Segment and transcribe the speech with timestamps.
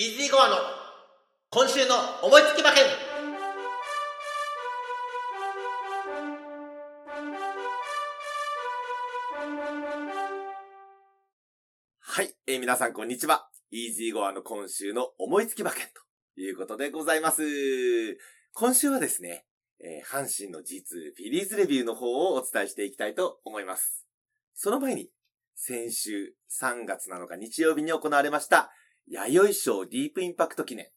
[0.00, 0.56] イージーゴアの
[1.50, 2.84] 今週の思いつき馬券
[12.00, 13.50] はい、えー皆さんこんにちは。
[13.70, 15.82] イージーゴアの今週の思いつき馬券
[16.34, 17.42] ということでございます。
[18.54, 19.44] 今週はですね、
[19.80, 24.06] えー阪神の G2 フィリーズレビューの方をお伝えしていきたいと思います。
[24.54, 25.10] その前に、
[25.56, 28.72] 先週3月7日日曜日に行われました、
[29.08, 30.88] 弥生賞ディープインパクト記念。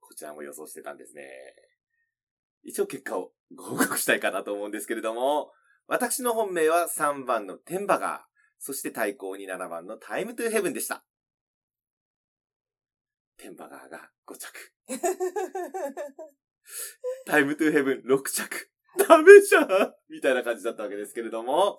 [0.00, 1.22] こちらも予想してたんですね。
[2.62, 5.52] 一応結果をご報告したいかなと思うんですけれども、
[5.86, 8.20] 私の本命は3番のテンバガー、
[8.58, 11.04] そして対抗に7番のタイムトゥーヘブンでした。
[13.36, 14.72] テンバガーが5着。
[17.26, 18.70] タイムトゥーヘブン6着。
[19.08, 21.78] ダメじゃんみたいな感じだったわけですけれども。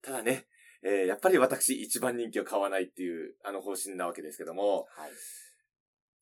[0.00, 0.48] ただね、
[0.84, 5.10] えーやっぱり私一番人気を買わないっていう、あの方針なわけですけども、はい。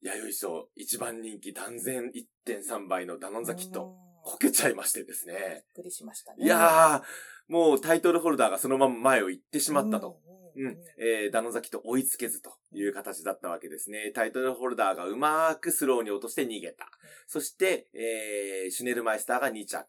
[0.03, 2.11] 弥生賞一番人気断然
[2.47, 5.65] 1.3倍のダノンザキット、うんこけちゃいましてですびっね。
[5.75, 6.45] くりしましたね。
[6.45, 10.21] いやー、もうタイトルホルダーがそのまま前を行ってしまったと。
[10.57, 10.67] うん。
[10.67, 10.77] うん。
[10.99, 14.13] えー、ダノンザキット追いつけずという形だったわけですね。
[14.15, 16.87] タイトルホルダーがうまくスローに落として逃げた。
[17.27, 19.87] そして、えー、シュネルマイスターが2着。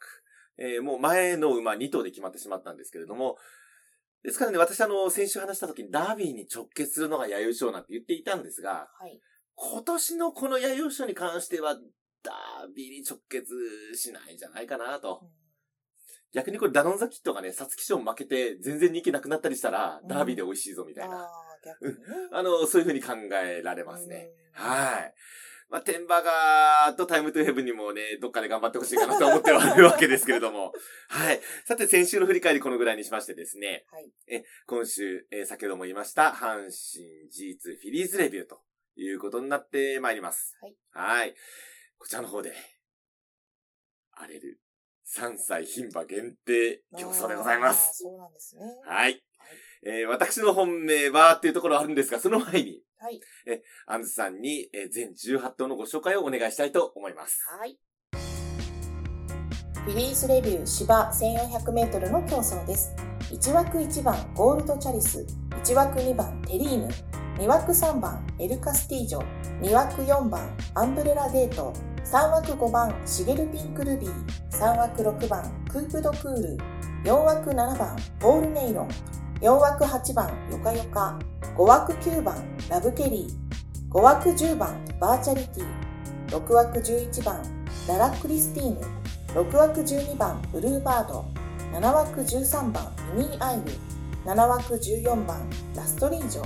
[0.58, 3.38] えー、もう前の馬2頭で決まってしまったんですけれども、
[4.24, 9.20] ですからね、私あの、先週話した時にダービーに直結するのが弥生賞なんて言っていたんですが、はい。
[9.56, 11.76] 今年のこの弥生賞に関しては、
[12.24, 13.54] ダービーに直結
[13.96, 15.24] しないんじゃないかなと。
[16.34, 21.18] 逆にこれダノンザキットがね、皐月賞負けて全然人気なくなったりしたら、うんダービーで美味しいぞみたいな。
[21.18, 21.30] ああ、
[21.66, 22.06] 逆にね。
[22.32, 24.32] あの、そういう風に考えられますね。
[24.36, 25.14] うんはい。
[25.72, 30.74] まあ、テンバガーとタイムトゥーヘブンにもね、どっかで頑張ってほしいかなと思ってはいるわけですけれども。
[31.08, 31.40] はい。
[31.66, 34.12] さて、先週の振り返りこのぐらいにしましてですね、はい。
[34.66, 36.70] 今週、えー先ほども言いました、阪神
[37.32, 38.62] G2 フィリーズレビューと
[38.98, 40.58] いうことになってまいります。
[40.62, 40.76] はい。
[40.92, 41.36] はい。
[41.98, 42.54] こちらの方で、
[44.12, 44.60] 荒れる
[45.08, 48.04] 3歳牝馬限定競争でございます。
[48.04, 48.64] そうなんですね。
[48.86, 49.24] はい。
[49.84, 53.19] えー私の本命はっていうところはあるんですが、その前に、はい。
[53.88, 57.41] アンズさんに、えー全18頭のご紹介をお願いしたいと思います。
[57.59, 57.79] はい。
[59.73, 62.94] フィリーズレビュー芝1400メートルの競争です。
[63.31, 65.25] 1枠1番ゴールドチャリス、
[65.63, 66.89] 1枠2番テリーヌ、
[67.39, 69.25] 2枠3番エルカスティージョ、
[69.62, 71.73] 2枠4番アンブレラデート、
[72.06, 74.13] 3枠5番シゲルピンクルビー、
[74.51, 76.57] 3枠6番クープドクール、
[77.03, 78.89] 4枠7番ポールネイロン、
[79.41, 81.18] 4枠8番ヨカヨカ、
[81.57, 82.35] 5枠9番
[82.69, 87.41] ラブケリー、5枠10番バーチャリティ、6枠11番
[87.88, 88.81] ララ・クリスティーヌ、
[89.34, 91.25] 6枠12番ブルーバード、
[91.74, 93.72] 7枠13番ミニー・アイル、
[94.31, 96.44] 7枠14番ラストリージョ、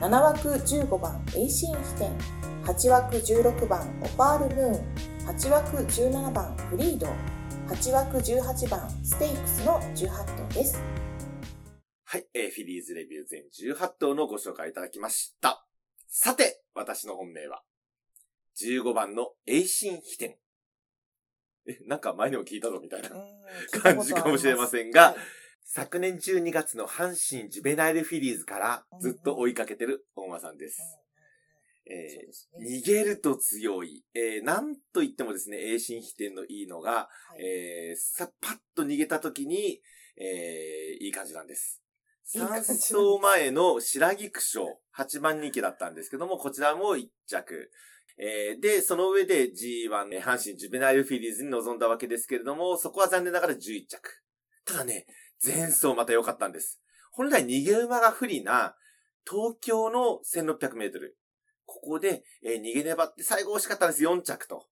[0.00, 2.18] 7枠15番エイシンヒテン、
[2.64, 7.06] 8枠16番オパールムーン、8枠17番フリード、
[7.68, 10.80] 8枠18番スティクスの18頭です。
[12.12, 13.42] はい、えーフィリーズレビュー全
[13.76, 15.64] 18頭のご紹介いただきました。
[16.08, 17.62] さて、私の本命は、
[18.60, 20.26] 15番のエイシンヒテ
[21.68, 21.70] ン。
[21.70, 23.10] え、なんか前にも聞いたぞみたいな。
[23.80, 25.14] 感じかもしれませんが
[25.62, 30.80] 昨年12月の阪神ジュベナイルフィリーズからずっと追いかけてるお馬さんです。
[31.86, 32.26] え
[32.58, 32.80] ね。
[32.80, 34.02] 逃げると強い。
[34.14, 39.80] えー、なんと言ってもですね、エイシンヒテンのいいのが、はいえー、さ、パッと逃げた時に、
[40.16, 41.80] えー、いい感じなんです。
[42.34, 47.70] 3いい感じなんです走前の白菊賞、8番人気だったんですけども、こちらも1着。
[48.18, 54.22] えー、で、その上で G1、えー阪神ジュベナイルフィリーズに臨んだわけですけれども、そこは残念ながら11着。
[54.64, 55.06] ただね、
[55.42, 56.80] 前走また良かったんです。
[57.12, 58.76] 本来逃げ馬が不利な
[59.28, 61.16] 東京の1600メートル。
[61.64, 64.04] ここで、えー逃げ粘って最後惜しかったんです。
[64.04, 64.68] 4着と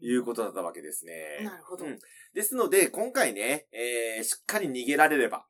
[0.00, 1.40] いうことだったわけですね。
[1.42, 1.98] なるほどうん
[2.32, 5.46] ですので、今回ね、えーしっかり逃げられれば、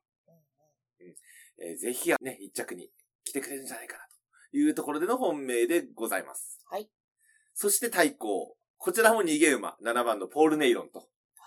[1.59, 2.89] えーぜひね、1着に
[3.23, 4.03] 来てくれるんじゃないかな
[4.51, 6.59] というところでの本命でございます。
[6.69, 6.89] はい。
[7.53, 8.55] そして対抗。
[8.77, 10.99] こちらも逃げ馬、7番のポール・ネイロンと。
[10.99, 11.05] は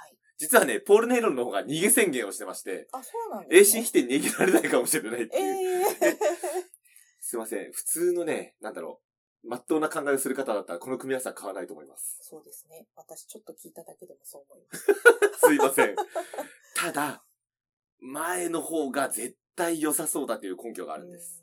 [0.08, 0.16] い。
[0.38, 3.80] 実はね、ポール・ネイロンの方が逃げ宣言をしてまして、あ、そうなんですね。
[3.80, 5.86] 栄心否定逃げられないかもしれないってえいう。
[5.86, 6.18] え
[7.20, 7.72] すいません。
[7.72, 9.02] 普通のね、なんだろ
[9.44, 9.48] う。
[9.48, 12.18] まっとうな考えをする方だったら、この組み合わせは買わないと思います。
[12.22, 12.88] そうですね。
[12.96, 14.86] 私ちょっと聞いただけでもそう思います。
[15.46, 15.96] すいません。
[16.74, 17.22] ただ、
[18.00, 21.42] 前の方が絶対良さそうだという根拠があるんです。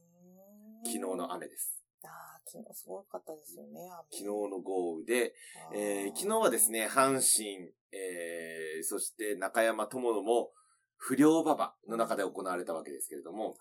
[0.83, 1.33] 昨日の。
[1.33, 1.81] 雨です。
[2.03, 4.03] ああ、昨日すごかったですよね、雨。
[4.11, 5.33] 昨日の豪雨で、
[5.73, 10.51] えー昨日はですね、阪神、えー、そして中山友野も
[10.97, 13.55] 不良馬場の中で行われたわけですけれども、はい。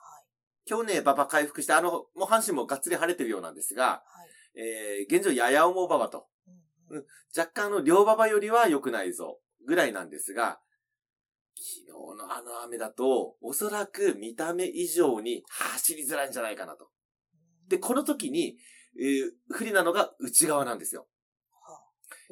[0.68, 4.24] 今日ね、馬場回復して、あの、もう阪神もがっつり晴れてるようなんですが、は
[4.56, 4.60] い。
[4.60, 6.26] えー、現状、やや重馬場と。
[6.90, 7.06] うんうん
[7.36, 10.60] 若干あの、両馬場よりは良くないぞ、ぐらいなんですが、
[11.56, 16.88] 昨日のあの雨だと、おそらく見た目以上に走りづらいんじゃないかなと。
[17.68, 18.56] で、この時に、
[19.00, 21.06] えー不利なのが内側なんですよ。
[21.62, 21.80] は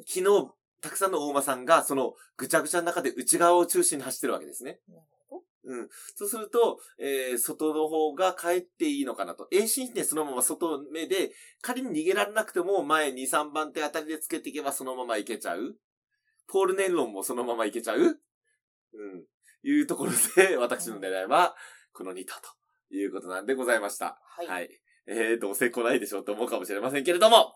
[0.05, 4.79] 昨日、たくさんの大馬さんが、その、ぐちゃぐちゃの中で内側を中心に走ってるわけですね。
[5.65, 5.89] うん。
[6.15, 9.47] そうすると、えー、外の方が帰っていいのかなと。
[9.51, 11.31] A 進でそのまま外目で、
[11.61, 15.77] 仮に逃げられなくても、前2、3番手あたりでつけていけばそのままいけちゃう。
[16.47, 18.19] ポールネンロンもそのままいけちゃう。
[18.93, 19.25] うん。
[19.63, 21.55] いうところで、私の狙いは、
[21.93, 22.33] この2頭
[22.89, 24.19] ということなんでございました。
[24.23, 24.47] はい。
[24.47, 24.69] はい。
[25.07, 27.55] えー、どうせ来ないでしょうと思うかもしれませんけれども。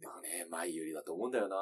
[0.00, 1.56] でもね、前よりだと思うんだよな。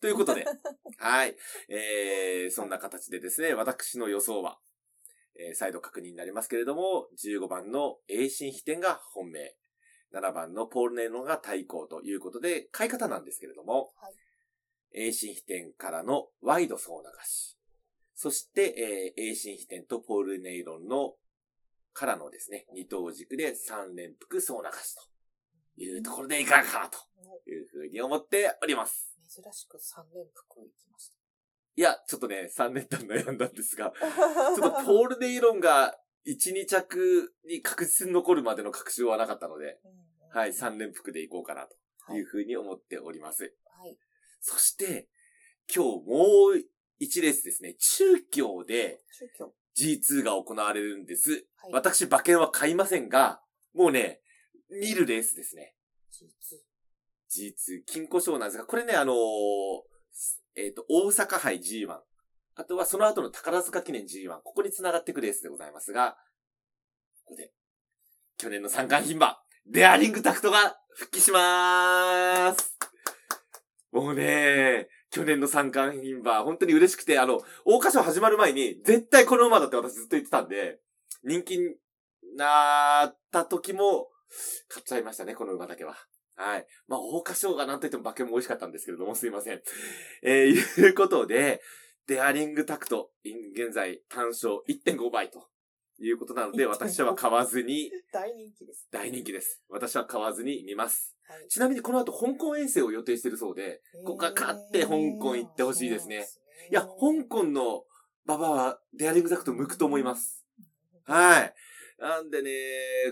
[0.00, 0.46] ということで、
[0.98, 1.36] はい。
[1.68, 4.58] えー、そんな形でですね、私の予想は、
[5.36, 9.56] えー、再度確認になりますけれども、15番の A 新飛天が本命、
[10.12, 14.14] 7番のポールネーノが対抗ということで、買い方なんですけれども、はい
[14.94, 17.56] A 新飛天からのワイド総流し、
[18.14, 21.14] そして、えー、A 新飛天とポールネイロンの
[21.92, 26.98] からのですね、二等軸で3連複総流しというところでいかがかなと
[27.50, 29.10] いうふうに思っております。
[29.28, 31.12] 珍しく三連服いきまし
[31.76, 34.00] いや、ちょっとね、3連単悩んだんですが、た。
[34.54, 43.54] ちょっとポールネイロンが1、2着に確実に残るまでの確証はなかったので、うんうんはい、3連複でいこうかなとはいいうふうに思っております。
[43.66, 43.96] はい。
[44.40, 45.08] そして、
[45.72, 46.64] 今日もう
[47.00, 49.54] 1レースですね、中京で宗教。
[49.76, 51.46] G2 が行われるんです。
[51.56, 51.72] はい。
[51.72, 53.40] 私、馬券は買いませんが、
[53.74, 54.20] もうね、
[54.68, 55.74] 見るレースですね。
[57.30, 57.50] G2。
[57.78, 59.16] G2、金庫賞なんですが、これね、あのー
[60.56, 61.98] えっ、と、大阪杯 G1。
[62.56, 64.40] あとはその後の宝塚記念 G1。
[64.44, 66.16] ここに繋がっていくレースでございますが、
[67.24, 67.52] ここで、
[68.36, 72.49] 去年の三冠牝馬、デアリングタクトが復帰しまーす
[74.10, 80.80] もうね、去年の三冠牝馬、本当に嬉しくて、あの、大花賞始まる前に、絶対この馬だって私ずっと言ってたんで、
[81.22, 81.76] 人気に
[82.36, 84.08] なった時も、
[84.68, 85.94] 買っちゃいましたね、この馬だけは。
[86.34, 86.66] はい。
[86.88, 89.62] まあ、大花賞がなんといっても馬券も美味しかったんですけれども、すいません。
[90.24, 90.46] えー、
[90.82, 91.62] いうことで、
[92.08, 93.12] デアリングタクト、
[93.54, 95.48] 現在単勝1.5倍と
[96.00, 98.88] いうことなので、1.5私は買わずに、大人気です。
[98.90, 99.62] 大人気です。
[99.68, 101.14] 私は買わずに見ます。
[101.30, 101.48] はい。
[101.48, 104.88] ちなみにこの後香港遠征を予定しているそうで、ここは勝って香
[105.20, 106.26] 港行ってほしいですね。
[106.70, 107.84] いや、香港の
[108.26, 110.44] 馬場はデアリングタクト向くと思います。
[111.04, 111.54] はい。
[112.00, 112.50] なんでね、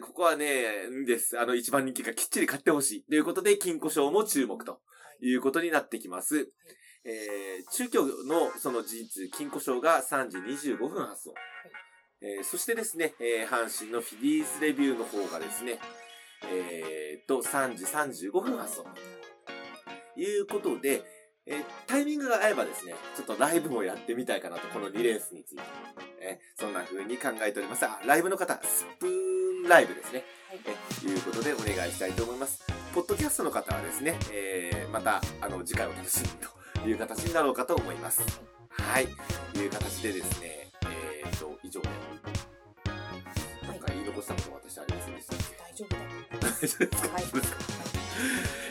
[0.01, 1.39] ここはね、いいんです。
[1.39, 3.05] あの、一番人気がきっちり買ってほしい。
[3.05, 4.81] ということで、金庫賞も注目と
[5.21, 6.51] いうことになってきます。
[7.05, 11.35] えー、中京のその G2 金庫賞が3時25分発送。
[12.21, 15.79] えー、そしてですね、えー、阪神のフィリーズレビューの方がですね、
[16.47, 18.85] えー、と、3時35分発送。
[20.15, 21.03] ということで、
[21.47, 25.63] えータイミングが合えばですね、ちょっとライブもやってみたいかなと、この2レースについて。
[26.21, 27.87] えーそんな風に考えております。
[27.87, 30.25] あ、ライブの方、スプーンライブですね。
[30.49, 30.61] はい。
[31.05, 32.63] えいうことでお願いしたいと思います。
[32.95, 36.35] ポッドキャストの方はですね、えーまた、あの、次回お楽しみに
[36.83, 38.21] という形になろうかと思います。
[38.71, 39.05] はい。
[39.05, 41.89] いう形でですね、えーと、以上で。
[43.63, 45.57] なんか言い残したこと私ありませんでしたっけ？
[45.57, 46.08] 大丈夫だと思い。
[46.61, 47.09] 大丈夫ですか。
[47.15, 47.23] はい。
[47.23, 47.59] 大丈夫ですか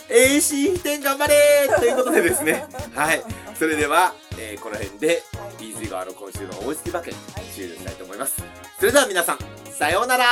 [0.09, 1.91] AC 点頑張れーとい。
[1.91, 2.65] うことでですね。
[2.95, 3.21] はい。
[3.57, 5.13] それでは、えーこの辺で、は
[5.59, 5.65] い。
[5.69, 6.75] イーズイ川の今週の思い。
[6.75, 7.45] つき馬券はい。
[7.53, 7.95] 終了したい。
[7.95, 8.17] と思い。
[8.17, 8.41] ます。
[8.79, 9.37] それでは皆さん、
[9.71, 10.25] さようなら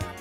[0.00, 0.13] ー